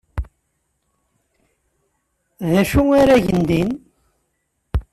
D 2.49 2.53
acu 2.61 2.81
ara 3.01 3.23
gent 3.25 3.45
din? 3.49 3.69